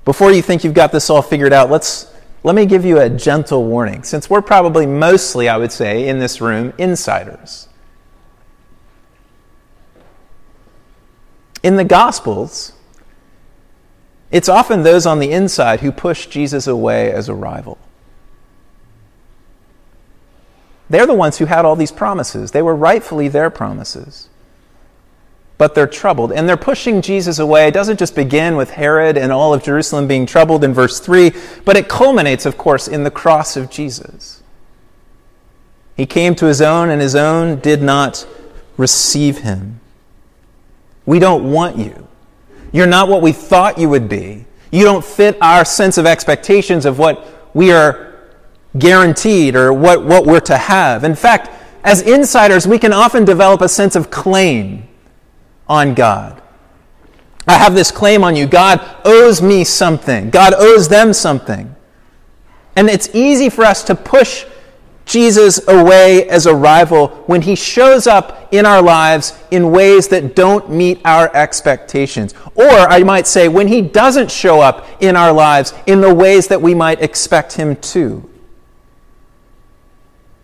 before 0.06 0.32
you 0.32 0.42
think 0.42 0.64
you've 0.64 0.74
got 0.74 0.92
this 0.92 1.10
all 1.10 1.22
figured 1.22 1.54
out, 1.54 1.70
let's, 1.70 2.12
let 2.44 2.56
me 2.56 2.66
give 2.66 2.86
you 2.86 3.00
a 3.00 3.10
gentle 3.10 3.66
warning, 3.66 4.04
since 4.04 4.30
we're 4.30 4.42
probably 4.42 4.86
mostly, 4.86 5.48
I 5.48 5.58
would 5.58 5.72
say, 5.72 6.08
in 6.08 6.20
this 6.20 6.42
room, 6.42 6.74
insiders. 6.78 7.68
In 11.64 11.76
the 11.76 11.84
Gospels, 11.84 12.74
It's 14.32 14.48
often 14.48 14.84
those 14.84 15.06
on 15.06 15.20
the 15.20 15.32
inside 15.32 15.82
who 15.82 15.92
push 15.92 16.26
Jesus 16.28 16.66
away 16.66 17.12
as 17.12 17.28
a 17.28 17.36
rival. 17.36 17.78
They're 20.90 21.06
the 21.06 21.14
ones 21.14 21.38
who 21.38 21.46
had 21.46 21.66
all 21.66 21.76
these 21.76 21.92
promises. 21.92 22.52
They 22.52 22.62
were 22.62 22.76
rightfully 22.76 23.28
their 23.28 23.50
promises. 23.50 24.30
But 25.62 25.76
they're 25.76 25.86
troubled, 25.86 26.32
and 26.32 26.50
they're 26.50 26.58
pushing 26.58 27.04
Jesus 27.04 27.38
away. 27.38 27.68
It 27.68 27.74
doesn't 27.76 28.00
just 28.00 28.16
begin 28.16 28.56
with 28.56 28.72
Herod 28.72 29.16
and 29.16 29.32
all 29.32 29.54
of 29.54 29.62
Jerusalem 29.62 30.08
being 30.08 30.26
troubled 30.26 30.64
in 30.64 30.74
verse 30.74 31.00
3, 31.00 31.32
but 31.66 31.78
it 31.78 31.88
culminates, 31.88 32.48
of 32.48 32.58
course, 32.58 32.88
in 32.88 33.04
the 33.04 33.12
cross 33.12 33.56
of 33.56 33.70
Jesus. 33.70 34.42
He 35.96 36.08
came 36.08 36.34
to 36.34 36.48
his 36.48 36.64
own, 36.64 36.90
and 36.90 37.00
his 37.00 37.14
own 37.14 37.60
did 37.60 37.84
not 37.84 38.26
receive 38.76 39.42
him. 39.42 39.80
We 41.06 41.20
don't 41.20 41.52
want 41.52 41.78
you. 41.78 42.08
You're 42.72 42.88
not 42.88 43.08
what 43.08 43.22
we 43.22 43.32
thought 43.32 43.78
you 43.78 43.88
would 43.88 44.10
be. 44.10 44.46
You 44.72 44.84
don't 44.84 45.06
fit 45.06 45.38
our 45.42 45.64
sense 45.64 46.00
of 46.00 46.08
expectations 46.08 46.88
of 46.88 46.98
what 46.98 47.24
we 47.54 47.72
are 47.72 48.32
guaranteed 48.80 49.56
or 49.56 49.72
what, 49.74 50.04
what 50.04 50.26
we're 50.26 50.40
to 50.40 50.58
have. 50.58 51.04
In 51.04 51.14
fact, 51.14 51.52
as 51.84 52.02
insiders, 52.02 52.68
we 52.68 52.80
can 52.80 52.94
often 52.94 53.26
develop 53.26 53.62
a 53.62 53.70
sense 53.70 53.96
of 53.96 54.10
claim 54.10 54.88
on 55.72 55.94
God. 55.94 56.42
I 57.48 57.54
have 57.54 57.74
this 57.74 57.92
claim 57.92 58.26
on 58.26 58.36
you. 58.36 58.46
God 58.46 58.86
owes 59.06 59.42
me 59.42 59.64
something. 59.64 60.30
God 60.30 60.54
owes 60.54 60.90
them 60.90 61.14
something. 61.14 61.74
And 62.76 62.90
it's 62.90 63.10
easy 63.16 63.50
for 63.50 63.64
us 63.64 63.84
to 63.86 63.96
push 63.96 64.46
Jesus 65.06 65.66
away 65.68 66.30
as 66.30 66.46
a 66.46 66.54
rival 66.54 67.08
when 67.26 67.42
he 67.42 67.56
shows 67.56 68.06
up 68.06 68.54
in 68.54 68.66
our 68.66 68.82
lives 68.82 69.34
in 69.50 69.72
ways 69.72 70.10
that 70.10 70.36
don't 70.36 70.70
meet 70.70 71.00
our 71.06 71.34
expectations. 71.34 72.34
Or 72.54 72.70
I 72.70 73.04
might 73.04 73.26
say, 73.26 73.48
when 73.48 73.68
he 73.68 73.82
doesn't 73.82 74.30
show 74.30 74.60
up 74.60 74.86
in 75.00 75.16
our 75.16 75.32
lives 75.32 75.74
in 75.88 76.02
the 76.02 76.14
ways 76.14 76.48
that 76.50 76.62
we 76.62 76.76
might 76.76 77.02
expect 77.02 77.54
him 77.54 77.78
to. 77.78 78.30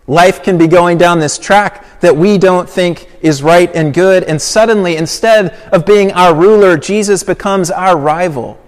Life 0.08 0.42
can 0.42 0.56
be 0.56 0.66
going 0.66 0.96
down 0.96 1.20
this 1.20 1.38
track 1.38 2.00
that 2.00 2.16
we 2.16 2.38
don't 2.38 2.68
think 2.68 3.10
is 3.20 3.42
right 3.42 3.70
and 3.74 3.92
good, 3.92 4.24
and 4.24 4.40
suddenly, 4.40 4.96
instead 4.96 5.50
of 5.70 5.84
being 5.84 6.12
our 6.12 6.34
ruler, 6.34 6.78
Jesus 6.78 7.22
becomes 7.22 7.70
our 7.70 7.96
rival, 7.96 8.58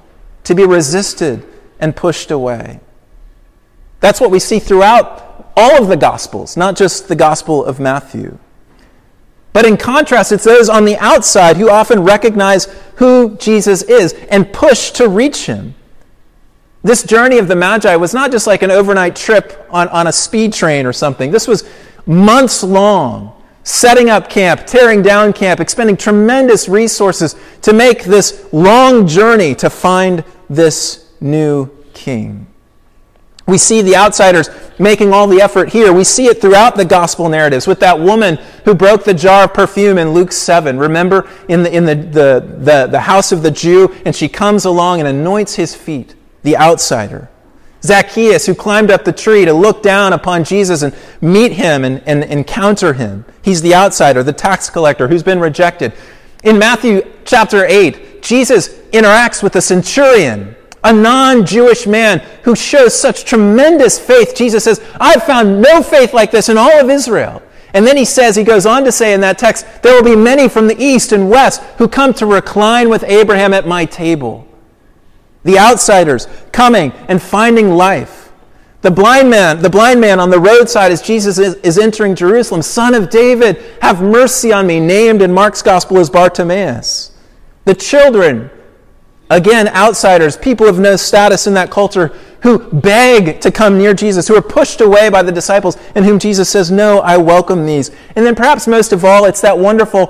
to 0.44 0.54
be 0.54 0.66
resisted 0.66 1.46
and 1.80 1.96
pushed 1.96 2.30
away. 2.30 2.80
That's 4.00 4.20
what 4.20 4.30
we 4.30 4.38
see 4.38 4.58
throughout 4.58 5.50
all 5.56 5.82
of 5.82 5.88
the 5.88 5.96
Gospels, 5.96 6.58
not 6.58 6.76
just 6.76 7.08
the 7.08 7.16
Gospel 7.16 7.64
of 7.64 7.80
Matthew. 7.80 8.38
But 9.54 9.64
in 9.64 9.78
contrast, 9.78 10.32
it's 10.32 10.44
those 10.44 10.68
on 10.68 10.84
the 10.84 10.98
outside 10.98 11.56
who 11.56 11.70
often 11.70 12.04
recognize 12.04 12.66
who 12.96 13.36
Jesus 13.36 13.82
is 13.82 14.12
and 14.30 14.52
push 14.52 14.90
to 14.92 15.08
reach 15.08 15.46
him. 15.46 15.74
This 16.82 17.02
journey 17.02 17.38
of 17.38 17.48
the 17.48 17.56
Magi 17.56 17.94
was 17.96 18.14
not 18.14 18.30
just 18.30 18.46
like 18.46 18.62
an 18.62 18.70
overnight 18.70 19.14
trip 19.14 19.66
on, 19.70 19.88
on 19.88 20.06
a 20.06 20.12
speed 20.12 20.52
train 20.52 20.86
or 20.86 20.92
something. 20.92 21.30
This 21.30 21.46
was 21.46 21.68
months 22.06 22.62
long, 22.62 23.40
setting 23.64 24.08
up 24.08 24.30
camp, 24.30 24.66
tearing 24.66 25.02
down 25.02 25.32
camp, 25.32 25.60
expending 25.60 25.96
tremendous 25.96 26.68
resources 26.68 27.36
to 27.62 27.72
make 27.74 28.04
this 28.04 28.48
long 28.52 29.06
journey 29.06 29.54
to 29.56 29.68
find 29.68 30.24
this 30.48 31.12
new 31.20 31.70
king. 31.92 32.46
We 33.46 33.58
see 33.58 33.82
the 33.82 33.96
outsiders 33.96 34.48
making 34.78 35.12
all 35.12 35.26
the 35.26 35.42
effort 35.42 35.70
here. 35.70 35.92
We 35.92 36.04
see 36.04 36.26
it 36.26 36.40
throughout 36.40 36.76
the 36.76 36.84
gospel 36.84 37.28
narratives 37.28 37.66
with 37.66 37.80
that 37.80 37.98
woman 37.98 38.36
who 38.64 38.74
broke 38.74 39.04
the 39.04 39.12
jar 39.12 39.44
of 39.44 39.54
perfume 39.54 39.98
in 39.98 40.12
Luke 40.12 40.30
7. 40.30 40.78
Remember, 40.78 41.28
in 41.48 41.64
the, 41.64 41.74
in 41.74 41.84
the, 41.84 41.96
the, 41.96 42.56
the, 42.58 42.86
the 42.86 43.00
house 43.00 43.32
of 43.32 43.42
the 43.42 43.50
Jew, 43.50 43.92
and 44.06 44.14
she 44.14 44.28
comes 44.28 44.66
along 44.66 45.00
and 45.00 45.08
anoints 45.08 45.56
his 45.56 45.74
feet, 45.74 46.14
the 46.42 46.56
outsider. 46.56 47.28
Zacchaeus, 47.82 48.46
who 48.46 48.54
climbed 48.54 48.90
up 48.90 49.04
the 49.04 49.12
tree 49.12 49.44
to 49.44 49.52
look 49.52 49.82
down 49.82 50.12
upon 50.12 50.44
Jesus 50.44 50.82
and 50.82 50.94
meet 51.20 51.52
him 51.52 51.84
and, 51.84 52.02
and 52.06 52.24
encounter 52.24 52.92
him. 52.92 53.24
He's 53.42 53.62
the 53.62 53.74
outsider, 53.74 54.22
the 54.22 54.32
tax 54.32 54.68
collector 54.68 55.08
who's 55.08 55.22
been 55.22 55.40
rejected. 55.40 55.94
In 56.42 56.58
Matthew 56.58 57.10
chapter 57.24 57.64
8, 57.64 58.22
Jesus 58.22 58.68
interacts 58.92 59.42
with 59.42 59.54
the 59.54 59.62
centurion 59.62 60.56
a 60.82 60.92
non 60.92 61.44
Jewish 61.44 61.86
man 61.86 62.20
who 62.42 62.56
shows 62.56 62.98
such 62.98 63.24
tremendous 63.24 63.98
faith. 63.98 64.34
Jesus 64.34 64.64
says, 64.64 64.80
I've 64.98 65.24
found 65.24 65.60
no 65.60 65.82
faith 65.82 66.14
like 66.14 66.30
this 66.30 66.48
in 66.48 66.58
all 66.58 66.80
of 66.80 66.90
Israel. 66.90 67.42
And 67.72 67.86
then 67.86 67.96
he 67.96 68.04
says, 68.04 68.34
he 68.34 68.42
goes 68.42 68.66
on 68.66 68.84
to 68.84 68.92
say 68.92 69.12
in 69.14 69.20
that 69.20 69.38
text, 69.38 69.82
there 69.82 69.94
will 69.94 70.02
be 70.02 70.16
many 70.16 70.48
from 70.48 70.66
the 70.66 70.82
east 70.82 71.12
and 71.12 71.30
west 71.30 71.62
who 71.78 71.86
come 71.86 72.12
to 72.14 72.26
recline 72.26 72.88
with 72.88 73.04
Abraham 73.04 73.54
at 73.54 73.66
my 73.66 73.84
table. 73.84 74.46
The 75.44 75.58
outsiders 75.58 76.26
coming 76.52 76.92
and 77.08 77.20
finding 77.20 77.70
life. 77.70 78.32
The 78.82 78.90
blind 78.90 79.28
man, 79.28 79.60
the 79.60 79.70
blind 79.70 80.00
man 80.00 80.20
on 80.20 80.30
the 80.30 80.40
roadside 80.40 80.90
as 80.90 81.02
Jesus 81.02 81.38
is, 81.38 81.54
is 81.56 81.78
entering 81.78 82.14
Jerusalem, 82.14 82.62
son 82.62 82.94
of 82.94 83.10
David, 83.10 83.62
have 83.82 84.02
mercy 84.02 84.52
on 84.52 84.66
me, 84.66 84.80
named 84.80 85.20
in 85.20 85.32
Mark's 85.32 85.60
gospel 85.60 85.98
as 85.98 86.08
Bartimaeus. 86.08 87.12
The 87.64 87.74
children 87.74 88.50
Again, 89.30 89.68
outsiders, 89.68 90.36
people 90.36 90.66
of 90.66 90.80
no 90.80 90.96
status 90.96 91.46
in 91.46 91.54
that 91.54 91.70
culture 91.70 92.08
who 92.42 92.58
beg 92.58 93.40
to 93.42 93.52
come 93.52 93.78
near 93.78 93.94
Jesus, 93.94 94.26
who 94.26 94.36
are 94.36 94.42
pushed 94.42 94.80
away 94.80 95.08
by 95.08 95.22
the 95.22 95.30
disciples, 95.30 95.76
and 95.94 96.04
whom 96.04 96.18
Jesus 96.18 96.48
says, 96.48 96.72
No, 96.72 96.98
I 96.98 97.16
welcome 97.16 97.64
these. 97.64 97.92
And 98.16 98.26
then 98.26 98.34
perhaps 98.34 98.66
most 98.66 98.92
of 98.92 99.04
all, 99.04 99.26
it's 99.26 99.40
that 99.42 99.56
wonderful 99.56 100.08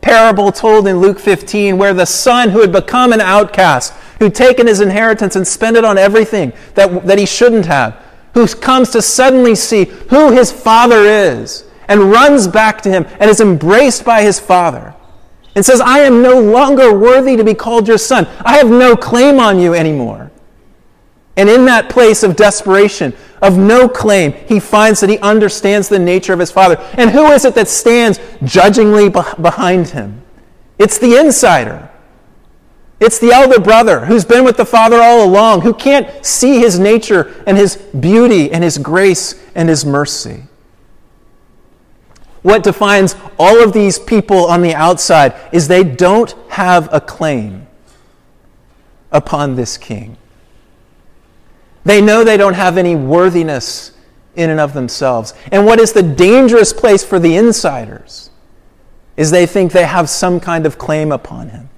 parable 0.00 0.50
told 0.50 0.88
in 0.88 1.00
Luke 1.00 1.20
15 1.20 1.76
where 1.76 1.92
the 1.92 2.06
son 2.06 2.48
who 2.48 2.62
had 2.62 2.72
become 2.72 3.12
an 3.12 3.20
outcast, 3.20 3.92
who'd 4.22 4.34
taken 4.36 4.68
his 4.68 4.80
inheritance 4.80 5.34
and 5.34 5.44
spent 5.44 5.76
it 5.76 5.84
on 5.84 5.98
everything 5.98 6.52
that, 6.74 7.04
that 7.04 7.18
he 7.18 7.26
shouldn't 7.26 7.66
have, 7.66 8.00
who 8.34 8.46
comes 8.46 8.90
to 8.90 9.02
suddenly 9.02 9.56
see 9.56 9.86
who 10.10 10.30
his 10.30 10.52
father 10.52 11.00
is 11.00 11.64
and 11.88 12.12
runs 12.12 12.46
back 12.46 12.80
to 12.82 12.88
him 12.88 13.04
and 13.18 13.28
is 13.28 13.40
embraced 13.40 14.04
by 14.04 14.22
his 14.22 14.38
father 14.38 14.94
and 15.56 15.66
says, 15.66 15.80
I 15.80 15.98
am 15.98 16.22
no 16.22 16.40
longer 16.40 16.96
worthy 16.96 17.36
to 17.36 17.42
be 17.42 17.52
called 17.52 17.88
your 17.88 17.98
son. 17.98 18.28
I 18.44 18.58
have 18.58 18.70
no 18.70 18.94
claim 18.94 19.40
on 19.40 19.58
you 19.58 19.74
anymore. 19.74 20.30
And 21.36 21.48
in 21.48 21.64
that 21.64 21.90
place 21.90 22.22
of 22.22 22.36
desperation, 22.36 23.12
of 23.42 23.58
no 23.58 23.88
claim, 23.88 24.34
he 24.34 24.60
finds 24.60 25.00
that 25.00 25.10
he 25.10 25.18
understands 25.18 25.88
the 25.88 25.98
nature 25.98 26.32
of 26.32 26.38
his 26.38 26.52
father. 26.52 26.76
And 26.92 27.10
who 27.10 27.26
is 27.32 27.44
it 27.44 27.56
that 27.56 27.66
stands 27.66 28.20
judgingly 28.44 29.08
behind 29.08 29.88
him? 29.88 30.22
It's 30.78 30.98
the 30.98 31.16
insider. 31.16 31.88
It's 33.02 33.18
the 33.18 33.32
elder 33.32 33.58
brother 33.58 34.04
who's 34.04 34.24
been 34.24 34.44
with 34.44 34.56
the 34.56 34.64
father 34.64 35.02
all 35.02 35.24
along, 35.24 35.62
who 35.62 35.74
can't 35.74 36.24
see 36.24 36.60
his 36.60 36.78
nature 36.78 37.34
and 37.48 37.58
his 37.58 37.74
beauty 37.76 38.52
and 38.52 38.62
his 38.62 38.78
grace 38.78 39.42
and 39.56 39.68
his 39.68 39.84
mercy. 39.84 40.44
What 42.42 42.62
defines 42.62 43.16
all 43.40 43.60
of 43.60 43.72
these 43.72 43.98
people 43.98 44.46
on 44.46 44.62
the 44.62 44.72
outside 44.72 45.34
is 45.50 45.66
they 45.66 45.82
don't 45.82 46.32
have 46.50 46.88
a 46.94 47.00
claim 47.00 47.66
upon 49.10 49.56
this 49.56 49.76
king. 49.76 50.16
They 51.84 52.00
know 52.00 52.22
they 52.22 52.36
don't 52.36 52.54
have 52.54 52.78
any 52.78 52.94
worthiness 52.94 53.90
in 54.36 54.48
and 54.48 54.60
of 54.60 54.74
themselves. 54.74 55.34
And 55.50 55.66
what 55.66 55.80
is 55.80 55.92
the 55.92 56.04
dangerous 56.04 56.72
place 56.72 57.02
for 57.02 57.18
the 57.18 57.34
insiders 57.34 58.30
is 59.16 59.32
they 59.32 59.44
think 59.44 59.72
they 59.72 59.86
have 59.86 60.08
some 60.08 60.38
kind 60.38 60.66
of 60.66 60.78
claim 60.78 61.10
upon 61.10 61.48
him. 61.48 61.68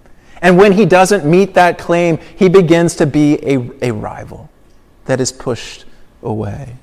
And 0.45 0.59
when 0.59 0.73
he 0.73 0.85
doesn't 0.85 1.25
meet 1.25 1.55
that 1.55 1.79
claim, 1.79 2.19
he 2.37 2.51
begins 2.51 2.97
to 2.97 3.07
be 3.07 3.39
a, 3.43 3.89
a 3.89 3.93
rival 3.93 4.51
that 5.07 5.19
is 5.19 5.33
pushed 5.33 5.87
away. 6.23 6.77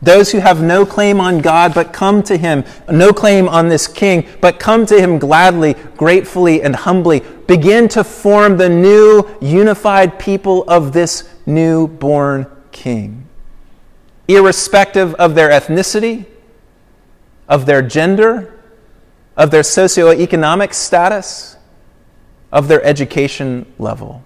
Those 0.00 0.30
who 0.30 0.38
have 0.38 0.62
no 0.62 0.86
claim 0.86 1.20
on 1.20 1.40
God 1.40 1.74
but 1.74 1.92
come 1.92 2.22
to 2.24 2.36
Him, 2.36 2.64
no 2.88 3.12
claim 3.12 3.48
on 3.48 3.68
this 3.68 3.88
King, 3.88 4.24
but 4.40 4.60
come 4.60 4.86
to 4.86 5.00
Him 5.00 5.18
gladly, 5.18 5.74
gratefully, 5.96 6.62
and 6.62 6.76
humbly, 6.76 7.24
begin 7.48 7.88
to 7.88 8.04
form 8.04 8.56
the 8.56 8.68
new 8.68 9.28
unified 9.40 10.16
people 10.16 10.62
of 10.68 10.92
this 10.92 11.28
new-born 11.44 12.46
King. 12.70 13.26
Irrespective 14.28 15.14
of 15.14 15.34
their 15.34 15.48
ethnicity, 15.48 16.26
of 17.48 17.66
their 17.66 17.82
gender, 17.82 18.54
of 19.36 19.50
their 19.50 19.62
socioeconomic 19.62 20.72
status, 20.72 21.55
of 22.52 22.68
their 22.68 22.82
education 22.84 23.66
level. 23.78 24.22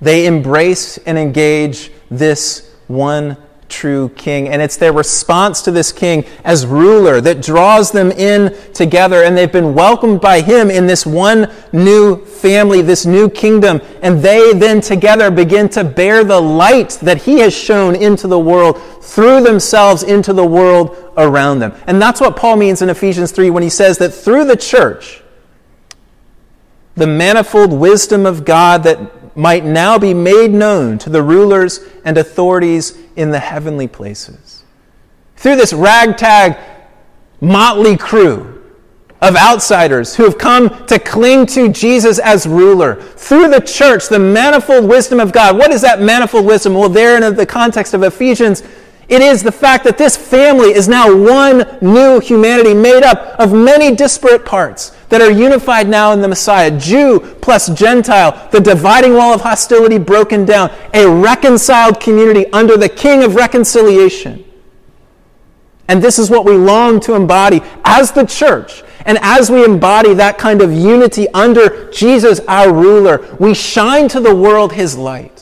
They 0.00 0.26
embrace 0.26 0.98
and 0.98 1.18
engage 1.18 1.90
this 2.10 2.74
one 2.86 3.36
true 3.68 4.10
king. 4.10 4.48
And 4.48 4.62
it's 4.62 4.76
their 4.76 4.92
response 4.92 5.62
to 5.62 5.70
this 5.70 5.92
king 5.92 6.24
as 6.44 6.66
ruler 6.66 7.20
that 7.20 7.42
draws 7.42 7.90
them 7.90 8.10
in 8.12 8.54
together. 8.72 9.22
And 9.22 9.36
they've 9.36 9.50
been 9.50 9.74
welcomed 9.74 10.20
by 10.20 10.40
him 10.40 10.70
in 10.70 10.86
this 10.86 11.04
one 11.04 11.50
new 11.72 12.24
family, 12.24 12.82
this 12.82 13.06
new 13.06 13.28
kingdom. 13.28 13.80
And 14.02 14.20
they 14.20 14.52
then 14.52 14.80
together 14.80 15.30
begin 15.30 15.68
to 15.70 15.84
bear 15.84 16.24
the 16.24 16.40
light 16.40 16.90
that 17.02 17.22
he 17.22 17.40
has 17.40 17.54
shown 17.54 17.96
into 17.96 18.28
the 18.28 18.38
world 18.38 18.80
through 19.02 19.42
themselves 19.42 20.02
into 20.02 20.32
the 20.32 20.46
world 20.46 20.96
around 21.16 21.60
them. 21.60 21.74
And 21.86 22.00
that's 22.00 22.20
what 22.20 22.36
Paul 22.36 22.56
means 22.56 22.82
in 22.82 22.90
Ephesians 22.90 23.32
3 23.32 23.50
when 23.50 23.62
he 23.62 23.70
says 23.70 23.98
that 23.98 24.10
through 24.10 24.44
the 24.44 24.56
church, 24.56 25.22
the 26.96 27.06
manifold 27.06 27.72
wisdom 27.72 28.26
of 28.26 28.44
God 28.44 28.82
that 28.84 29.36
might 29.36 29.64
now 29.64 29.98
be 29.98 30.14
made 30.14 30.50
known 30.50 30.98
to 30.98 31.10
the 31.10 31.22
rulers 31.22 31.80
and 32.04 32.16
authorities 32.16 32.96
in 33.16 33.30
the 33.30 33.38
heavenly 33.38 33.86
places. 33.86 34.64
Through 35.36 35.56
this 35.56 35.74
ragtag, 35.74 36.56
motley 37.40 37.96
crew 37.98 38.62
of 39.20 39.36
outsiders 39.36 40.14
who 40.16 40.24
have 40.24 40.38
come 40.38 40.86
to 40.86 40.98
cling 40.98 41.46
to 41.46 41.68
Jesus 41.68 42.18
as 42.18 42.46
ruler, 42.46 42.96
through 42.96 43.48
the 43.48 43.60
church, 43.60 44.08
the 44.08 44.18
manifold 44.18 44.88
wisdom 44.88 45.20
of 45.20 45.32
God. 45.32 45.56
What 45.58 45.70
is 45.70 45.82
that 45.82 46.00
manifold 46.00 46.46
wisdom? 46.46 46.74
Well, 46.74 46.88
there 46.88 47.22
in 47.22 47.34
the 47.34 47.46
context 47.46 47.92
of 47.94 48.02
Ephesians, 48.02 48.62
it 49.08 49.22
is 49.22 49.42
the 49.42 49.52
fact 49.52 49.84
that 49.84 49.98
this 49.98 50.16
family 50.16 50.72
is 50.72 50.88
now 50.88 51.14
one 51.14 51.78
new 51.80 52.18
humanity 52.18 52.74
made 52.74 53.04
up 53.04 53.38
of 53.38 53.52
many 53.52 53.94
disparate 53.94 54.44
parts 54.44 54.90
that 55.10 55.20
are 55.20 55.30
unified 55.30 55.88
now 55.88 56.12
in 56.12 56.20
the 56.20 56.28
Messiah. 56.28 56.76
Jew 56.76 57.20
plus 57.40 57.68
Gentile, 57.68 58.48
the 58.50 58.60
dividing 58.60 59.14
wall 59.14 59.32
of 59.32 59.42
hostility 59.42 59.98
broken 59.98 60.44
down, 60.44 60.72
a 60.92 61.08
reconciled 61.08 62.00
community 62.00 62.46
under 62.52 62.76
the 62.76 62.88
King 62.88 63.22
of 63.22 63.36
reconciliation. 63.36 64.44
And 65.88 66.02
this 66.02 66.18
is 66.18 66.28
what 66.28 66.44
we 66.44 66.54
long 66.56 66.98
to 67.00 67.14
embody 67.14 67.60
as 67.84 68.10
the 68.10 68.24
church. 68.24 68.82
And 69.04 69.18
as 69.22 69.50
we 69.50 69.64
embody 69.64 70.14
that 70.14 70.36
kind 70.36 70.60
of 70.60 70.72
unity 70.72 71.28
under 71.28 71.88
Jesus, 71.92 72.40
our 72.48 72.72
ruler, 72.72 73.36
we 73.38 73.54
shine 73.54 74.08
to 74.08 74.18
the 74.18 74.34
world 74.34 74.72
his 74.72 74.98
light. 74.98 75.35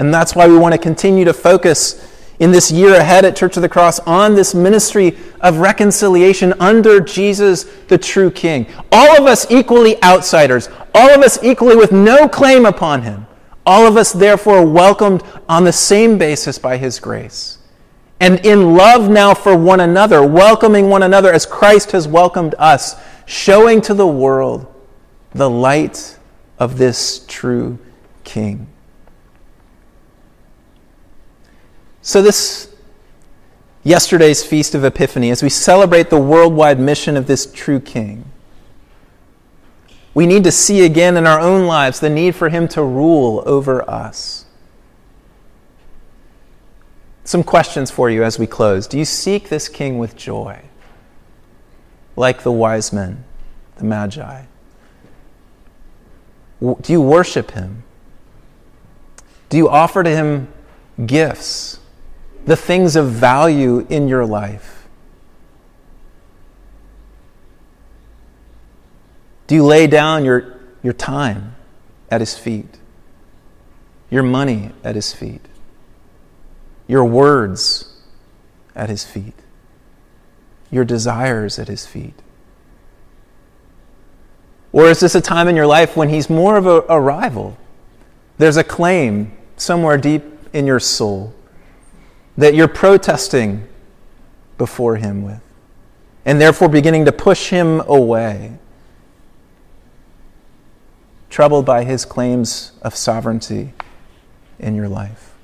And 0.00 0.14
that's 0.14 0.34
why 0.34 0.48
we 0.48 0.56
want 0.56 0.72
to 0.72 0.78
continue 0.78 1.26
to 1.26 1.34
focus 1.34 2.10
in 2.38 2.52
this 2.52 2.72
year 2.72 2.94
ahead 2.94 3.26
at 3.26 3.36
Church 3.36 3.58
of 3.58 3.62
the 3.62 3.68
Cross 3.68 4.00
on 4.00 4.34
this 4.34 4.54
ministry 4.54 5.14
of 5.42 5.58
reconciliation 5.58 6.54
under 6.58 7.00
Jesus, 7.00 7.64
the 7.88 7.98
true 7.98 8.30
King. 8.30 8.66
All 8.90 9.18
of 9.18 9.26
us 9.26 9.50
equally 9.50 10.02
outsiders, 10.02 10.70
all 10.94 11.10
of 11.10 11.20
us 11.20 11.44
equally 11.44 11.76
with 11.76 11.92
no 11.92 12.26
claim 12.26 12.64
upon 12.64 13.02
him. 13.02 13.26
All 13.66 13.86
of 13.86 13.98
us, 13.98 14.14
therefore, 14.14 14.64
welcomed 14.64 15.22
on 15.50 15.64
the 15.64 15.72
same 15.72 16.16
basis 16.16 16.58
by 16.58 16.78
his 16.78 16.98
grace. 16.98 17.58
And 18.20 18.44
in 18.44 18.74
love 18.74 19.10
now 19.10 19.34
for 19.34 19.54
one 19.54 19.80
another, 19.80 20.26
welcoming 20.26 20.88
one 20.88 21.02
another 21.02 21.30
as 21.30 21.44
Christ 21.44 21.92
has 21.92 22.08
welcomed 22.08 22.54
us, 22.58 22.96
showing 23.26 23.82
to 23.82 23.92
the 23.92 24.06
world 24.06 24.66
the 25.34 25.50
light 25.50 26.18
of 26.58 26.78
this 26.78 27.22
true 27.28 27.78
King. 28.24 28.66
So, 32.10 32.22
this 32.22 32.68
yesterday's 33.84 34.44
Feast 34.44 34.74
of 34.74 34.84
Epiphany, 34.84 35.30
as 35.30 35.44
we 35.44 35.48
celebrate 35.48 36.10
the 36.10 36.18
worldwide 36.18 36.80
mission 36.80 37.16
of 37.16 37.28
this 37.28 37.46
true 37.46 37.78
King, 37.78 38.24
we 40.12 40.26
need 40.26 40.42
to 40.42 40.50
see 40.50 40.84
again 40.84 41.16
in 41.16 41.24
our 41.24 41.38
own 41.38 41.68
lives 41.68 42.00
the 42.00 42.10
need 42.10 42.34
for 42.34 42.48
Him 42.48 42.66
to 42.66 42.82
rule 42.82 43.44
over 43.46 43.88
us. 43.88 44.44
Some 47.22 47.44
questions 47.44 47.92
for 47.92 48.10
you 48.10 48.24
as 48.24 48.40
we 48.40 48.46
close. 48.48 48.88
Do 48.88 48.98
you 48.98 49.04
seek 49.04 49.48
this 49.48 49.68
King 49.68 50.00
with 50.00 50.16
joy, 50.16 50.62
like 52.16 52.42
the 52.42 52.50
wise 52.50 52.92
men, 52.92 53.22
the 53.76 53.84
Magi? 53.84 54.46
Do 56.60 56.92
you 56.92 57.00
worship 57.00 57.52
Him? 57.52 57.84
Do 59.48 59.56
you 59.56 59.68
offer 59.68 60.02
to 60.02 60.10
Him 60.10 60.48
gifts? 61.06 61.79
The 62.50 62.56
things 62.56 62.96
of 62.96 63.08
value 63.08 63.86
in 63.88 64.08
your 64.08 64.26
life? 64.26 64.88
Do 69.46 69.54
you 69.54 69.64
lay 69.64 69.86
down 69.86 70.24
your, 70.24 70.58
your 70.82 70.92
time 70.92 71.54
at 72.10 72.20
His 72.20 72.36
feet, 72.36 72.76
your 74.10 74.24
money 74.24 74.72
at 74.82 74.96
His 74.96 75.12
feet, 75.12 75.42
your 76.88 77.04
words 77.04 78.02
at 78.74 78.90
His 78.90 79.04
feet, 79.04 79.36
your 80.72 80.84
desires 80.84 81.56
at 81.56 81.68
His 81.68 81.86
feet? 81.86 82.20
Or 84.72 84.86
is 84.86 84.98
this 84.98 85.14
a 85.14 85.20
time 85.20 85.46
in 85.46 85.54
your 85.54 85.68
life 85.68 85.96
when 85.96 86.08
He's 86.08 86.28
more 86.28 86.56
of 86.56 86.66
a, 86.66 86.82
a 86.88 87.00
rival? 87.00 87.56
There's 88.38 88.56
a 88.56 88.64
claim 88.64 89.38
somewhere 89.56 89.98
deep 89.98 90.24
in 90.52 90.66
your 90.66 90.80
soul 90.80 91.32
that 92.36 92.54
you're 92.54 92.68
protesting 92.68 93.66
before 94.58 94.96
Him 94.96 95.22
with, 95.22 95.40
and 96.24 96.40
therefore 96.40 96.68
beginning 96.68 97.04
to 97.06 97.12
push 97.12 97.50
Him 97.50 97.80
away, 97.80 98.58
troubled 101.28 101.64
by 101.64 101.84
His 101.84 102.04
claims 102.04 102.72
of 102.82 102.94
sovereignty 102.94 103.72
in 104.58 104.74
your 104.74 104.88
life. 104.88 105.34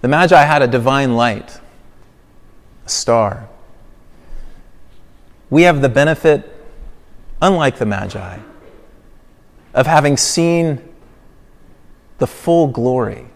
The 0.00 0.08
Magi 0.08 0.42
had 0.42 0.62
a 0.62 0.66
divine 0.66 1.16
light, 1.16 1.60
a 2.84 2.88
star. 2.88 3.48
We 5.50 5.62
have 5.62 5.82
the 5.82 5.88
benefit, 5.88 6.50
unlike 7.40 7.78
the 7.78 7.86
Magi, 7.86 8.38
of 9.72 9.86
having 9.86 10.16
seen 10.16 10.80
the 12.18 12.26
full 12.26 12.68
glory 12.68 13.26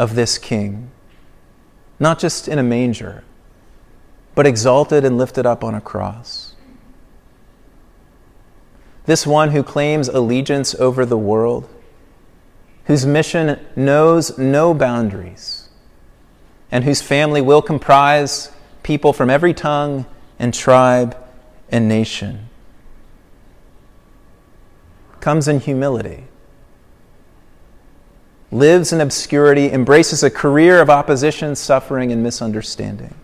of 0.00 0.14
this 0.14 0.38
king, 0.38 0.90
not 1.98 2.18
just 2.18 2.48
in 2.48 2.58
a 2.58 2.62
manger, 2.62 3.22
but 4.34 4.46
exalted 4.46 5.04
and 5.04 5.18
lifted 5.18 5.44
up 5.44 5.62
on 5.62 5.74
a 5.74 5.80
cross. 5.80 6.54
This 9.04 9.26
one 9.26 9.50
who 9.50 9.62
claims 9.62 10.08
allegiance 10.08 10.74
over 10.76 11.04
the 11.04 11.18
world, 11.18 11.68
whose 12.86 13.04
mission 13.04 13.60
knows 13.76 14.38
no 14.38 14.72
boundaries, 14.72 15.68
and 16.72 16.82
whose 16.84 17.02
family 17.02 17.42
will 17.42 17.60
comprise 17.60 18.50
people 18.82 19.12
from 19.12 19.28
every 19.28 19.52
tongue 19.52 20.06
and 20.38 20.54
tribe 20.54 21.14
and 21.68 21.86
nation, 21.86 22.48
comes 25.20 25.46
in 25.46 25.60
humility 25.60 26.24
lives 28.52 28.92
in 28.92 29.00
obscurity, 29.00 29.72
embraces 29.72 30.22
a 30.22 30.30
career 30.30 30.80
of 30.80 30.90
opposition, 30.90 31.54
suffering, 31.54 32.10
and 32.10 32.22
misunderstanding. 32.22 33.14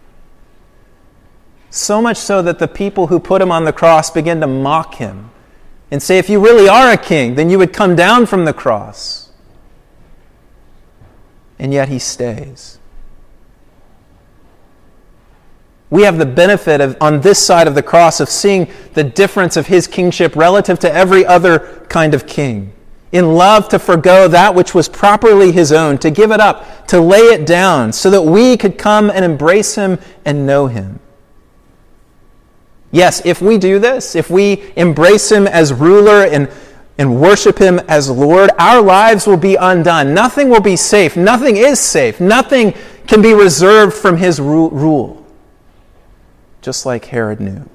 So 1.71 2.01
much 2.01 2.17
so 2.17 2.43
that 2.43 2.59
the 2.59 2.69
people 2.69 3.09
who 3.09 3.19
put 3.19 3.43
him 3.43 3.51
on 3.51 3.65
the 3.65 3.73
cross 3.73 4.11
begin 4.11 4.41
to 4.41 4.47
mock 4.47 4.95
him 4.95 5.31
and 5.91 6.03
say, 6.03 6.19
if 6.19 6.31
you 6.31 6.43
really 6.43 6.69
are 6.69 6.93
a 6.93 6.97
king, 6.97 7.35
then 7.35 7.51
you 7.51 7.59
would 7.59 7.73
come 7.73 7.97
down 7.97 8.27
from 8.27 8.45
the 8.45 8.53
cross. 8.53 9.31
And 11.59 11.73
yet 11.73 11.89
he 11.89 11.99
stays. 11.99 12.79
We 15.91 16.03
have 16.03 16.19
the 16.19 16.27
benefit 16.27 16.81
of, 16.81 16.97
on 17.01 17.21
this 17.21 17.45
side 17.45 17.69
of 17.69 17.75
the 17.75 17.83
cross, 17.83 18.21
of 18.21 18.29
seeing 18.29 18.69
the 18.95 19.05
difference 19.05 19.57
of 19.57 19.69
his 19.69 19.87
kingship 19.87 20.35
relative 20.35 20.79
to 20.81 20.93
every 20.93 21.25
other 21.25 21.85
kind 21.89 22.15
of 22.15 22.27
king 22.27 22.73
in 23.13 23.35
love 23.35 23.69
to 23.69 23.79
forego 23.79 24.29
that 24.29 24.55
which 24.55 24.75
was 24.75 24.89
properly 24.89 25.53
his 25.53 25.73
own, 25.73 25.99
to 25.99 26.11
give 26.11 26.33
it 26.33 26.41
up, 26.41 26.87
to 26.89 27.01
lay 27.01 27.19
it 27.19 27.47
down, 27.47 27.93
so 27.93 28.11
that 28.11 28.23
we 28.23 28.57
could 28.57 28.77
come 28.79 29.11
and 29.11 29.25
embrace 29.25 29.75
him 29.75 29.99
and 30.25 30.47
know 30.47 30.67
him. 30.67 31.01
Yes, 32.91 33.23
if 33.25 33.43
we 33.43 33.59
do 33.59 33.79
this, 33.79 34.15
if 34.15 34.31
we 34.31 34.73
embrace 34.77 35.31
him 35.31 35.47
as 35.47 35.73
ruler 35.73 36.25
and, 36.25 36.49
and 36.99 37.21
worship 37.21 37.59
him 37.59 37.79
as 37.89 38.09
Lord, 38.11 38.51
our 38.59 38.81
lives 38.81 39.27
will 39.27 39.37
be 39.37 39.57
undone. 39.57 40.15
Nothing 40.15 40.49
will 40.49 40.61
be 40.61 40.77
safe. 40.77 41.17
Nothing 41.17 41.57
is 41.57 41.79
safe. 41.79 42.21
Nothing 42.21 42.75
can 43.07 43.23
be 43.23 43.35
reserved 43.35 43.95
from 43.95 44.17
his 44.17 44.41
rule, 44.41 45.25
just 46.61 46.87
like 46.87 47.07
Herod 47.07 47.41
knew. 47.41 47.69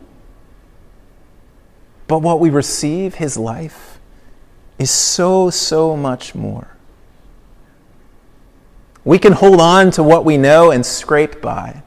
But 2.08 2.20
what 2.20 2.40
we 2.40 2.50
receive, 2.50 3.16
his 3.16 3.38
life, 3.38 3.91
is 4.82 4.90
so, 4.90 5.52
so 5.52 5.96
much 5.96 6.34
more. 6.34 6.68
We 9.06 9.20
can 9.20 9.34
hold 9.34 9.62
on 9.62 9.92
to 9.92 10.02
what 10.02 10.26
we 10.26 10.38
know 10.38 10.72
and 10.72 10.84
scrape 10.84 11.40
by. 11.40 11.84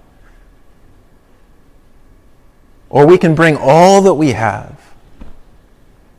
Or 2.88 3.04
we 3.04 3.18
can 3.18 3.34
bring 3.34 3.56
all 3.56 4.00
that 4.02 4.14
we 4.14 4.32
have 4.32 4.80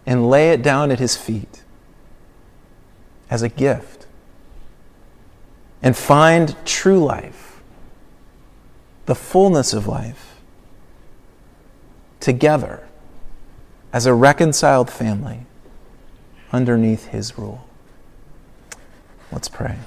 and 0.06 0.30
lay 0.30 0.52
it 0.52 0.62
down 0.62 0.92
at 0.92 1.00
His 1.00 1.16
feet 1.16 1.64
as 3.30 3.42
a 3.42 3.48
gift 3.48 4.06
and 5.82 5.96
find 5.96 6.58
true 6.66 7.02
life, 7.02 7.62
the 9.06 9.16
fullness 9.16 9.72
of 9.72 9.88
life, 9.88 10.42
together 12.20 12.86
as 13.94 14.06
a 14.06 14.14
reconciled 14.14 14.90
family 14.90 15.46
underneath 16.56 17.08
his 17.08 17.38
rule. 17.38 17.68
Let's 19.30 19.50
pray. 19.50 19.78